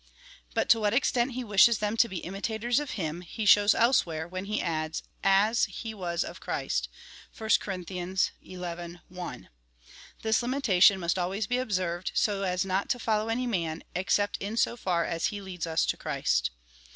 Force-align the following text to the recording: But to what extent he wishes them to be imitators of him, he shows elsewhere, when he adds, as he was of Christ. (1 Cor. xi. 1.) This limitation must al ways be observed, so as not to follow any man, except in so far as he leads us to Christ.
But 0.55 0.67
to 0.69 0.79
what 0.79 0.95
extent 0.95 1.33
he 1.33 1.43
wishes 1.43 1.77
them 1.77 1.95
to 1.97 2.09
be 2.09 2.21
imitators 2.25 2.79
of 2.79 2.97
him, 2.97 3.21
he 3.21 3.45
shows 3.45 3.75
elsewhere, 3.75 4.27
when 4.27 4.45
he 4.45 4.59
adds, 4.59 5.03
as 5.23 5.65
he 5.65 5.93
was 5.93 6.23
of 6.23 6.39
Christ. 6.39 6.89
(1 7.37 7.47
Cor. 7.59 7.77
xi. 7.85 8.55
1.) 8.55 9.49
This 10.23 10.41
limitation 10.41 10.99
must 10.99 11.19
al 11.19 11.29
ways 11.29 11.45
be 11.45 11.59
observed, 11.59 12.11
so 12.15 12.41
as 12.41 12.65
not 12.65 12.89
to 12.89 12.97
follow 12.97 13.29
any 13.29 13.45
man, 13.45 13.83
except 13.93 14.37
in 14.37 14.57
so 14.57 14.75
far 14.75 15.05
as 15.05 15.27
he 15.27 15.39
leads 15.39 15.67
us 15.67 15.85
to 15.85 15.97
Christ. 15.97 16.49